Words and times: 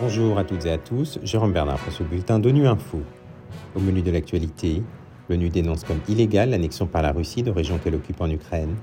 Bonjour 0.00 0.38
à 0.38 0.44
toutes 0.44 0.66
et 0.66 0.70
à 0.70 0.78
tous, 0.78 1.18
Jérôme 1.22 1.52
Bernard 1.52 1.78
pour 1.78 1.92
ce 1.92 2.02
bulletin 2.02 2.38
d'ONU 2.38 2.66
Info. 2.66 3.00
Au 3.74 3.80
menu 3.80 4.02
de 4.02 4.10
l'actualité, 4.10 4.82
l'ONU 5.28 5.48
dénonce 5.48 5.84
comme 5.84 6.00
illégale 6.08 6.50
l'annexion 6.50 6.86
par 6.86 7.02
la 7.02 7.12
Russie 7.12 7.42
de 7.42 7.50
régions 7.50 7.78
qu'elle 7.78 7.94
occupe 7.94 8.20
en 8.20 8.30
Ukraine. 8.30 8.76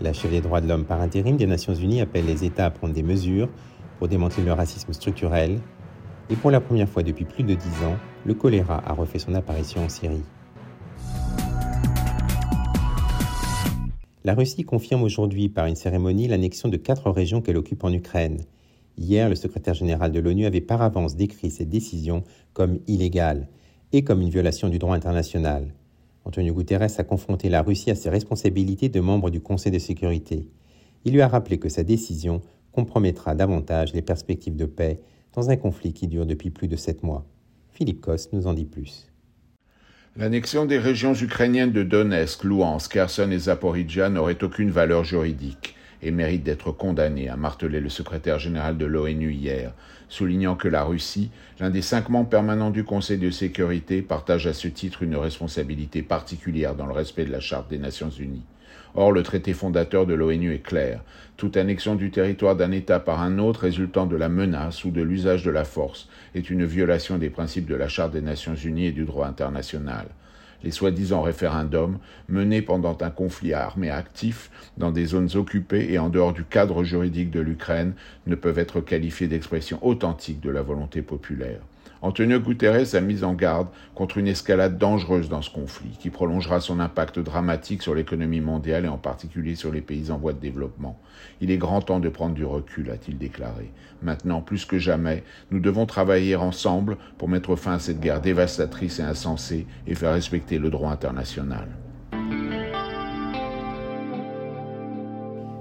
La 0.00 0.12
chef 0.12 0.30
des 0.30 0.40
droits 0.40 0.60
de 0.60 0.68
l'homme 0.68 0.84
par 0.84 1.00
intérim 1.00 1.36
des 1.36 1.46
Nations 1.46 1.74
Unies 1.74 2.00
appelle 2.00 2.26
les 2.26 2.44
États 2.44 2.66
à 2.66 2.70
prendre 2.70 2.92
des 2.92 3.02
mesures 3.02 3.48
pour 3.98 4.08
démanteler 4.08 4.44
le 4.44 4.52
racisme 4.52 4.92
structurel. 4.92 5.58
Et 6.28 6.36
pour 6.36 6.50
la 6.50 6.60
première 6.60 6.88
fois 6.88 7.02
depuis 7.02 7.24
plus 7.24 7.44
de 7.44 7.54
dix 7.54 7.84
ans, 7.84 7.96
le 8.26 8.34
choléra 8.34 8.82
a 8.86 8.92
refait 8.92 9.18
son 9.18 9.32
apparition 9.34 9.84
en 9.84 9.88
Syrie. 9.88 10.24
La 14.26 14.34
Russie 14.34 14.64
confirme 14.64 15.04
aujourd'hui 15.04 15.48
par 15.48 15.66
une 15.66 15.76
cérémonie 15.76 16.26
l'annexion 16.26 16.68
de 16.68 16.76
quatre 16.76 17.12
régions 17.12 17.40
qu'elle 17.40 17.56
occupe 17.56 17.84
en 17.84 17.92
Ukraine. 17.92 18.40
Hier, 18.98 19.28
le 19.28 19.36
secrétaire 19.36 19.74
général 19.74 20.10
de 20.10 20.18
l'ONU 20.18 20.46
avait 20.46 20.60
par 20.60 20.82
avance 20.82 21.14
décrit 21.14 21.52
cette 21.52 21.68
décision 21.68 22.24
comme 22.52 22.80
illégale 22.88 23.46
et 23.92 24.02
comme 24.02 24.22
une 24.22 24.30
violation 24.30 24.68
du 24.68 24.80
droit 24.80 24.96
international. 24.96 25.72
Antonio 26.24 26.52
Guterres 26.54 26.98
a 26.98 27.04
confronté 27.04 27.48
la 27.48 27.62
Russie 27.62 27.92
à 27.92 27.94
ses 27.94 28.10
responsabilités 28.10 28.88
de 28.88 28.98
membre 28.98 29.30
du 29.30 29.40
Conseil 29.40 29.70
de 29.70 29.78
sécurité. 29.78 30.48
Il 31.04 31.12
lui 31.12 31.20
a 31.20 31.28
rappelé 31.28 31.58
que 31.58 31.68
sa 31.68 31.84
décision 31.84 32.42
compromettra 32.72 33.36
davantage 33.36 33.94
les 33.94 34.02
perspectives 34.02 34.56
de 34.56 34.66
paix 34.66 34.98
dans 35.34 35.50
un 35.50 35.56
conflit 35.56 35.92
qui 35.92 36.08
dure 36.08 36.26
depuis 36.26 36.50
plus 36.50 36.66
de 36.66 36.74
sept 36.74 37.04
mois. 37.04 37.24
Philippe 37.70 38.00
Kos 38.00 38.30
nous 38.32 38.48
en 38.48 38.54
dit 38.54 38.64
plus. 38.64 39.06
L'annexion 40.18 40.64
des 40.64 40.78
régions 40.78 41.12
ukrainiennes 41.12 41.72
de 41.72 41.82
Donetsk, 41.82 42.44
Louhansk, 42.44 42.90
Kherson 42.90 43.30
et 43.30 43.38
Zaporizhia 43.38 44.08
n'aurait 44.08 44.42
aucune 44.42 44.70
valeur 44.70 45.04
juridique 45.04 45.76
et 46.00 46.10
mérite 46.10 46.42
d'être 46.42 46.72
condamné, 46.72 47.28
a 47.28 47.36
martelé 47.36 47.80
le 47.80 47.90
secrétaire 47.90 48.38
général 48.38 48.78
de 48.78 48.86
l'ONU 48.86 49.30
hier, 49.30 49.74
soulignant 50.08 50.56
que 50.56 50.68
la 50.68 50.84
Russie, 50.84 51.30
l'un 51.60 51.68
des 51.68 51.82
cinq 51.82 52.08
membres 52.08 52.30
permanents 52.30 52.70
du 52.70 52.82
Conseil 52.82 53.18
de 53.18 53.28
sécurité, 53.28 54.00
partage 54.00 54.46
à 54.46 54.54
ce 54.54 54.68
titre 54.68 55.02
une 55.02 55.16
responsabilité 55.16 56.02
particulière 56.02 56.74
dans 56.74 56.86
le 56.86 56.94
respect 56.94 57.26
de 57.26 57.32
la 57.32 57.40
Charte 57.40 57.68
des 57.68 57.78
Nations 57.78 58.08
Unies. 58.08 58.46
Or, 58.96 59.12
le 59.12 59.22
traité 59.22 59.52
fondateur 59.52 60.06
de 60.06 60.14
l'ONU 60.14 60.54
est 60.54 60.66
clair. 60.66 61.02
Toute 61.36 61.58
annexion 61.58 61.94
du 61.94 62.10
territoire 62.10 62.56
d'un 62.56 62.72
État 62.72 62.98
par 62.98 63.20
un 63.20 63.38
autre 63.38 63.60
résultant 63.60 64.06
de 64.06 64.16
la 64.16 64.30
menace 64.30 64.84
ou 64.84 64.90
de 64.90 65.02
l'usage 65.02 65.44
de 65.44 65.50
la 65.50 65.64
force 65.64 66.08
est 66.34 66.48
une 66.48 66.64
violation 66.64 67.18
des 67.18 67.28
principes 67.28 67.66
de 67.66 67.74
la 67.74 67.88
Charte 67.88 68.12
des 68.12 68.22
Nations 68.22 68.54
Unies 68.54 68.86
et 68.86 68.92
du 68.92 69.04
droit 69.04 69.26
international 69.26 70.06
les 70.62 70.70
soi-disant 70.70 71.22
référendums 71.22 71.98
menés 72.28 72.62
pendant 72.62 72.96
un 73.00 73.10
conflit 73.10 73.52
armé 73.52 73.90
actif 73.90 74.50
dans 74.76 74.90
des 74.90 75.06
zones 75.06 75.30
occupées 75.36 75.92
et 75.92 75.98
en 75.98 76.08
dehors 76.08 76.32
du 76.32 76.44
cadre 76.44 76.82
juridique 76.82 77.30
de 77.30 77.40
l'Ukraine 77.40 77.92
ne 78.26 78.34
peuvent 78.34 78.58
être 78.58 78.80
qualifiés 78.80 79.28
d'expression 79.28 79.78
authentique 79.86 80.40
de 80.40 80.50
la 80.50 80.62
volonté 80.62 81.02
populaire. 81.02 81.60
Antonio 82.02 82.38
Guterres 82.40 82.94
a 82.94 83.00
mis 83.00 83.24
en 83.24 83.34
garde 83.34 83.68
contre 83.94 84.18
une 84.18 84.28
escalade 84.28 84.78
dangereuse 84.78 85.28
dans 85.28 85.42
ce 85.42 85.50
conflit, 85.50 85.96
qui 85.98 86.10
prolongera 86.10 86.60
son 86.60 86.78
impact 86.78 87.18
dramatique 87.18 87.82
sur 87.82 87.94
l'économie 87.94 88.40
mondiale 88.40 88.84
et 88.84 88.88
en 88.88 88.98
particulier 88.98 89.54
sur 89.54 89.72
les 89.72 89.80
pays 89.80 90.10
en 90.10 90.18
voie 90.18 90.32
de 90.32 90.40
développement. 90.40 90.98
Il 91.40 91.50
est 91.50 91.56
grand 91.56 91.80
temps 91.80 92.00
de 92.00 92.08
prendre 92.08 92.34
du 92.34 92.44
recul, 92.44 92.90
a-t-il 92.90 93.18
déclaré. 93.18 93.72
Maintenant, 94.02 94.42
plus 94.42 94.64
que 94.64 94.78
jamais, 94.78 95.24
nous 95.50 95.60
devons 95.60 95.86
travailler 95.86 96.36
ensemble 96.36 96.98
pour 97.18 97.28
mettre 97.28 97.56
fin 97.56 97.74
à 97.74 97.78
cette 97.78 98.00
guerre 98.00 98.20
dévastatrice 98.20 98.98
et 98.98 99.02
insensée 99.02 99.66
et 99.86 99.94
faire 99.94 100.12
respecter 100.12 100.58
le 100.58 100.70
droit 100.70 100.90
international. 100.90 101.68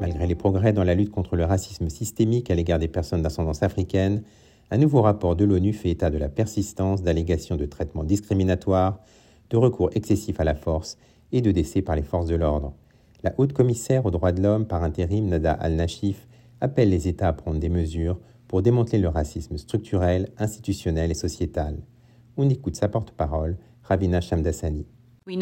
Malgré 0.00 0.26
les 0.26 0.34
progrès 0.34 0.72
dans 0.72 0.84
la 0.84 0.94
lutte 0.94 1.10
contre 1.10 1.36
le 1.36 1.44
racisme 1.44 1.88
systémique 1.88 2.50
à 2.50 2.54
l'égard 2.54 2.78
des 2.78 2.88
personnes 2.88 3.22
d'ascendance 3.22 3.62
africaine, 3.62 4.22
un 4.70 4.78
nouveau 4.78 5.02
rapport 5.02 5.36
de 5.36 5.44
l'ONU 5.44 5.72
fait 5.72 5.90
état 5.90 6.10
de 6.10 6.18
la 6.18 6.28
persistance 6.28 7.02
d'allégations 7.02 7.56
de 7.56 7.66
traitements 7.66 8.04
discriminatoires, 8.04 9.00
de 9.50 9.56
recours 9.56 9.90
excessifs 9.94 10.40
à 10.40 10.44
la 10.44 10.54
force 10.54 10.98
et 11.32 11.40
de 11.40 11.52
décès 11.52 11.82
par 11.82 11.94
les 11.94 12.02
forces 12.02 12.26
de 12.26 12.34
l'ordre. 12.34 12.74
La 13.22 13.32
haute 13.38 13.52
commissaire 13.52 14.06
aux 14.06 14.10
droits 14.10 14.32
de 14.32 14.42
l'homme 14.42 14.66
par 14.66 14.82
intérim, 14.82 15.28
Nada 15.28 15.52
al-Nashif, 15.52 16.26
appelle 16.60 16.90
les 16.90 17.06
États 17.08 17.28
à 17.28 17.32
prendre 17.32 17.60
des 17.60 17.68
mesures 17.68 18.18
pour 18.48 18.62
démanteler 18.62 18.98
le 18.98 19.08
racisme 19.08 19.58
structurel, 19.58 20.30
institutionnel 20.38 21.10
et 21.10 21.14
sociétal. 21.14 21.78
On 22.36 22.48
écoute 22.48 22.76
sa 22.76 22.88
porte-parole, 22.88 23.56
Ravina 23.82 24.20
Shamdasani. 24.20 24.86
Nous 25.28 25.40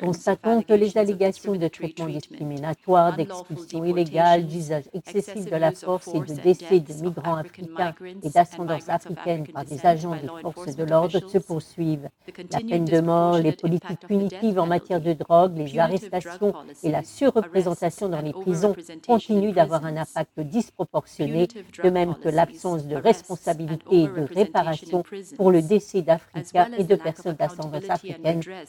constatons 0.00 0.62
que 0.62 0.72
les 0.72 0.96
allégations 0.96 1.56
de 1.56 1.66
traitement 1.66 2.06
discriminatoire, 2.06 3.16
d'expulsion 3.16 3.84
illégale, 3.84 4.46
d'usage 4.46 4.84
excessif 4.94 5.46
de 5.46 5.56
la 5.56 5.72
force 5.72 6.06
et 6.14 6.20
de 6.20 6.40
décès 6.40 6.78
de 6.78 6.92
migrants 7.02 7.38
africains 7.38 7.92
et 8.22 8.30
d'ascendance 8.30 8.88
africaine 8.88 9.48
par 9.48 9.64
des 9.64 9.84
agents 9.84 10.14
des 10.14 10.28
forces 10.42 10.76
de 10.76 10.84
l'ordre 10.84 11.18
se 11.28 11.38
poursuivent. 11.38 12.08
La 12.52 12.60
peine 12.60 12.84
de 12.84 13.00
mort, 13.00 13.38
les 13.38 13.50
politiques 13.50 14.06
punitives 14.06 14.60
en 14.60 14.66
matière 14.66 15.00
de 15.00 15.14
drogue, 15.14 15.56
les 15.56 15.76
arrestations 15.76 16.54
et 16.84 16.92
la 16.92 17.02
surreprésentation 17.02 18.08
dans 18.08 18.20
les 18.20 18.32
prisons 18.32 18.76
continuent 19.08 19.52
d'avoir 19.52 19.84
un 19.84 19.96
impact 19.96 20.38
disproportionné, 20.38 21.48
de 21.82 21.90
même 21.90 22.14
que 22.14 22.28
l'absence 22.28 22.86
de 22.86 22.94
responsabilité 22.94 24.02
et 24.02 24.06
de 24.06 24.28
réparation 24.32 25.02
pour 25.36 25.50
le 25.50 25.62
décès 25.62 26.02
d'Africains 26.02 26.68
et 26.78 26.84
de 26.84 26.94
personnes 26.94 27.34
d'ascendance 27.34 27.87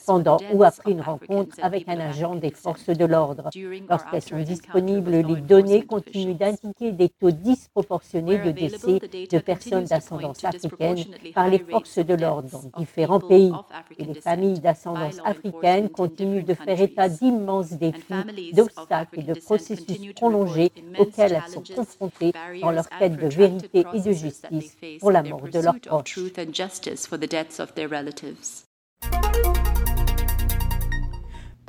pendant 0.06 0.38
ou 0.52 0.64
après 0.64 0.92
une 0.92 1.00
rencontre 1.00 1.56
avec 1.62 1.88
un 1.88 1.98
agent 1.98 2.34
des 2.36 2.50
forces 2.50 2.88
de 2.88 3.04
l'ordre. 3.04 3.50
Lorsqu'elles 3.88 4.22
sont 4.22 4.42
disponibles, 4.42 5.10
les 5.10 5.40
données 5.40 5.84
continuent 5.84 6.36
d'indiquer 6.36 6.92
des 6.92 7.08
taux 7.08 7.30
disproportionnés 7.30 8.38
de 8.38 8.50
décès 8.50 8.98
de 9.30 9.38
personnes 9.38 9.84
d'ascendance 9.84 10.44
africaine 10.44 11.04
par 11.34 11.48
les 11.48 11.58
forces 11.58 11.98
de 11.98 12.14
l'ordre 12.14 12.48
dans 12.50 12.80
différents 12.80 13.20
pays. 13.20 13.52
Et 13.98 14.04
les 14.04 14.14
familles 14.14 14.60
d'ascendance 14.60 15.18
africaine 15.24 15.88
continuent 15.88 16.44
de 16.44 16.54
faire 16.54 16.80
état 16.80 17.08
d'immenses 17.08 17.72
défis, 17.72 18.52
d'obstacles 18.52 19.20
et 19.20 19.22
de 19.22 19.34
processus 19.34 20.12
prolongés 20.14 20.72
auxquels 20.98 21.32
elles 21.32 21.50
sont 21.50 21.62
confrontées 21.74 22.32
dans 22.60 22.70
leur 22.70 22.88
quête 22.88 23.16
de 23.16 23.28
vérité 23.28 23.84
et 23.92 24.00
de 24.00 24.12
justice 24.12 24.76
pour 25.00 25.10
la 25.10 25.22
mort 25.22 25.48
de 25.48 25.58
leurs 25.58 25.80
proches. 25.80 26.18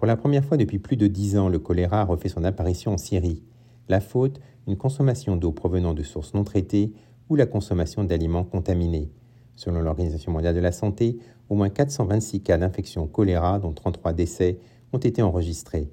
Pour 0.02 0.08
la 0.08 0.18
première 0.18 0.44
fois 0.44 0.58
depuis 0.58 0.80
plus 0.80 0.98
de 0.98 1.06
dix 1.06 1.38
ans, 1.38 1.48
le 1.48 1.60
choléra 1.60 2.04
refait 2.06 2.28
son 2.28 2.44
apparition 2.44 2.92
en 2.92 2.98
Syrie. 2.98 3.44
La 3.88 4.00
faute, 4.02 4.42
une 4.66 4.76
consommation 4.76 5.36
d'eau 5.36 5.52
provenant 5.52 5.94
de 5.94 6.02
sources 6.02 6.34
non 6.34 6.44
traitées 6.44 6.92
ou 7.30 7.36
la 7.36 7.46
consommation 7.46 8.04
d'aliments 8.04 8.44
contaminés. 8.44 9.12
Selon 9.56 9.80
l'Organisation 9.80 10.32
mondiale 10.32 10.56
de 10.56 10.60
la 10.60 10.72
santé, 10.72 11.20
au 11.50 11.56
moins 11.56 11.70
426 11.70 12.42
cas 12.42 12.58
d'infection 12.58 13.06
choléra, 13.06 13.60
dont 13.60 13.74
33 13.74 14.14
décès, 14.14 14.58
ont 14.92 14.98
été 14.98 15.22
enregistrés. 15.22 15.88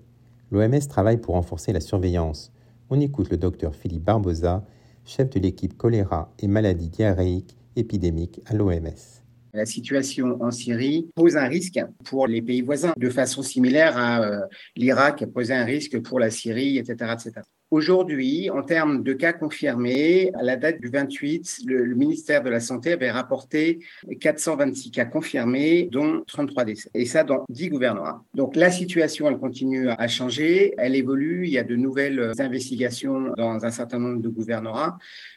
L'OMS 0.50 0.88
travaille 0.88 1.18
pour 1.18 1.34
renforcer 1.34 1.74
la 1.74 1.80
surveillance. 1.80 2.50
On 2.88 2.98
écoute 3.00 3.28
le 3.28 3.36
docteur 3.36 3.74
Philippe 3.74 4.04
Barbosa, 4.04 4.64
chef 5.04 5.28
de 5.28 5.38
l'équipe 5.38 5.76
choléra 5.76 6.32
et 6.38 6.48
maladies 6.48 6.88
diarrhéiques 6.88 7.58
épidémiques 7.76 8.40
à 8.46 8.54
l'OMS. 8.54 9.20
La 9.52 9.66
situation 9.66 10.36
en 10.40 10.50
Syrie 10.50 11.08
pose 11.14 11.36
un 11.36 11.48
risque 11.48 11.80
pour 12.04 12.26
les 12.26 12.42
pays 12.42 12.62
voisins, 12.62 12.92
de 12.96 13.10
façon 13.10 13.42
similaire 13.42 13.96
à 13.96 14.22
euh, 14.22 14.40
l'Irak 14.76 15.24
posait 15.32 15.54
un 15.54 15.64
risque 15.64 16.00
pour 16.02 16.20
la 16.20 16.30
Syrie, 16.30 16.78
etc. 16.78 17.14
etc. 17.14 17.40
Aujourd'hui, 17.70 18.48
en 18.48 18.62
termes 18.62 19.02
de 19.02 19.12
cas 19.12 19.34
confirmés, 19.34 20.30
à 20.32 20.42
la 20.42 20.56
date 20.56 20.80
du 20.80 20.88
28, 20.88 21.64
le, 21.66 21.94
ministère 21.94 22.42
de 22.42 22.48
la 22.48 22.60
Santé 22.60 22.92
avait 22.92 23.10
rapporté 23.10 23.80
426 24.20 24.90
cas 24.90 25.04
confirmés, 25.04 25.86
dont 25.92 26.22
33 26.26 26.64
décès. 26.64 26.88
Et 26.94 27.04
ça 27.04 27.24
dans 27.24 27.44
10 27.50 27.68
gouvernements. 27.68 28.24
Donc 28.32 28.56
la 28.56 28.70
situation, 28.70 29.28
elle 29.28 29.36
continue 29.36 29.90
à 29.90 30.08
changer, 30.08 30.72
elle 30.78 30.96
évolue, 30.96 31.46
il 31.46 31.52
y 31.52 31.58
a 31.58 31.62
de 31.62 31.76
nouvelles 31.76 32.32
investigations 32.38 33.34
dans 33.36 33.62
un 33.62 33.70
certain 33.70 33.98
nombre 33.98 34.22
de 34.22 34.28
gouvernements. 34.30 34.94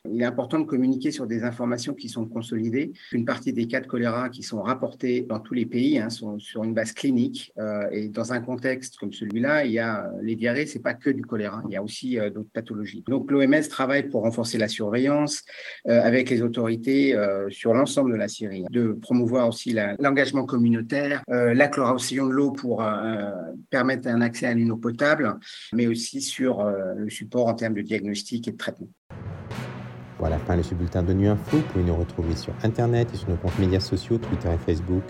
Il 0.10 0.22
est 0.22 0.26
important 0.26 0.60
de 0.60 0.66
communiquer 0.66 1.12
sur 1.12 1.28
des 1.28 1.44
informations 1.44 1.94
qui 1.94 2.08
sont 2.08 2.26
consolidées. 2.26 2.94
Une 3.12 3.26
partie 3.26 3.52
des 3.52 3.68
cas 3.68 3.82
de 3.82 3.88
choléra 3.88 4.30
qui 4.30 4.44
sont 4.44 4.62
rapportés 4.62 5.26
dans 5.28 5.42
tous 5.42 5.54
les 5.54 5.66
pays 5.66 6.00
hein, 6.00 6.10
sont 6.10 6.40
sur 6.40 6.64
une 6.64 6.74
base 6.74 6.94
clinique. 6.94 7.52
Euh, 7.58 7.90
et 7.92 8.08
dans 8.08 8.32
un 8.32 8.40
contexte 8.40 8.96
comme 8.96 9.12
celui-là, 9.12 9.66
il 9.66 9.74
y 9.74 9.80
a 9.80 10.10
les 10.22 10.38
diarrhées, 10.38 10.66
c'est 10.66 10.80
pas 10.80 10.94
que 10.94 11.10
du 11.10 11.24
choléra, 11.24 11.62
il 11.68 11.74
y 11.74 11.76
a 11.76 11.84
aussi 11.84 12.20
euh, 12.21 12.21
pathologies. 12.54 13.04
Donc 13.08 13.32
l'OMS 13.32 13.68
travaille 13.70 14.04
pour 14.04 14.22
renforcer 14.22 14.58
la 14.58 14.68
surveillance 14.68 15.44
euh, 15.88 16.02
avec 16.02 16.30
les 16.30 16.42
autorités 16.42 17.16
euh, 17.16 17.50
sur 17.50 17.74
l'ensemble 17.74 18.12
de 18.12 18.18
la 18.18 18.28
Syrie, 18.28 18.66
de 18.70 18.94
promouvoir 18.94 19.48
aussi 19.48 19.76
l'engagement 20.00 20.46
communautaire, 20.46 21.24
la 21.28 21.68
chloration 21.68 22.28
de 22.28 22.32
l'eau 22.32 22.52
pour 22.52 22.84
permettre 23.70 24.08
un 24.08 24.22
accès 24.22 24.48
à 24.48 24.52
une 24.52 24.72
eau 24.72 24.78
potable, 24.78 25.38
mais 25.74 25.88
aussi 25.88 26.22
sur 26.22 26.64
le 26.64 27.10
support 27.10 27.48
en 27.48 27.54
termes 27.54 27.74
de 27.74 27.82
diagnostic 27.82 28.48
et 28.48 28.52
de 28.52 28.58
traitement. 28.58 28.90
Voilà, 30.22 30.38
fin 30.38 30.56
de 30.56 30.62
ce 30.62 30.76
bulletin 30.76 31.02
de 31.02 31.14
Nuit 31.14 31.28
Info. 31.28 31.58
Vous 31.58 31.64
pouvez 31.64 31.84
nous 31.84 31.96
retrouver 31.96 32.36
sur 32.36 32.54
Internet 32.62 33.10
et 33.12 33.18
sur 33.18 33.30
nos 33.30 33.38
comptes 33.38 33.58
médias 33.58 33.80
sociaux, 33.80 34.20
Twitter 34.20 34.50
et 34.54 34.58
Facebook. 34.72 35.02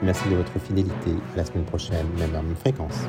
Merci 0.00 0.28
de 0.28 0.36
votre 0.36 0.56
fidélité. 0.60 1.10
À 1.34 1.38
la 1.38 1.44
semaine 1.44 1.64
prochaine, 1.64 2.06
même 2.18 2.34
à 2.36 2.40
même 2.40 2.54
fréquence. 2.54 3.00